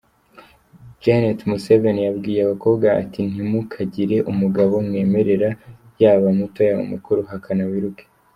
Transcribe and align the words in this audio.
Janet 1.03 1.39
Museni 1.49 2.01
yabwiye 2.07 2.39
abakobwa 2.43 2.87
ati 3.01 3.21
“Ntimukagire 3.31 4.17
umugabo 4.31 4.73
mwemerera, 4.87 5.49
yaba 6.01 6.27
muto 6.37 6.59
yaba 6.67 6.83
mukuru, 6.93 7.19
hakana 7.31 7.63
wiruke. 7.69 8.03